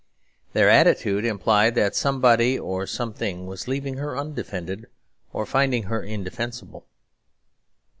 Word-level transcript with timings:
Their 0.53 0.67
attitude 0.67 1.25
implied 1.25 1.75
that 1.75 1.95
somebody 1.95 2.57
or 2.57 2.87
something 2.87 3.45
was 3.45 3.67
leaving 3.67 3.97
her 3.97 4.17
undefended, 4.17 4.87
or 5.31 5.45
finding 5.45 5.83
her 5.83 6.01
indefensible. 6.01 6.87